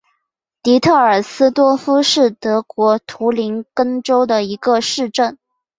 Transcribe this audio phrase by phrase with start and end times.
[0.63, 5.37] 迪特尔斯多夫是德国图林根州的一个市镇。